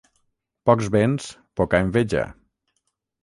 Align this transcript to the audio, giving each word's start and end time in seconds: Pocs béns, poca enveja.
Pocs 0.69 0.87
béns, 0.95 1.27
poca 1.61 1.81
enveja. 1.87 2.23